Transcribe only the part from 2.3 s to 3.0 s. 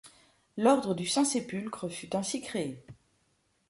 créé.